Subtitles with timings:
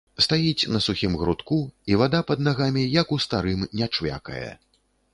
[0.25, 1.59] Стаіць на сухім грудку,
[1.93, 4.47] і вада пад нагамі, як у старым, не чвякае.